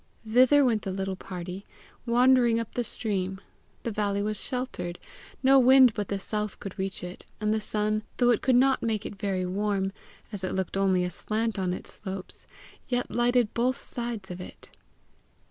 [0.27, 1.63] Thither went the little party,
[2.07, 3.39] wandering up the stream:
[3.83, 4.97] the valley was sheltered;
[5.43, 8.81] no wind but the south could reach it; and the sun, though it could not
[8.81, 9.93] make it very warm,
[10.31, 12.47] as it looked only aslant on its slopes,
[12.87, 14.71] yet lighted both sides of it.